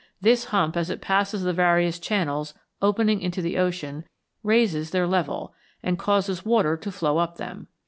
This 0.19 0.45
hump 0.45 0.75
as 0.75 0.89
it 0.89 0.99
passes 0.99 1.43
the 1.43 1.53
various 1.53 1.99
channels 1.99 2.55
opening 2.81 3.21
into 3.21 3.39
the 3.39 3.59
ocean 3.59 4.03
raises 4.41 4.89
their 4.89 5.05
level, 5.05 5.53
and 5.83 5.99
causes 5.99 6.43
water 6.43 6.75
to 6.75 6.91
flow 6.91 7.19
up 7.19 7.37
them. 7.37 7.67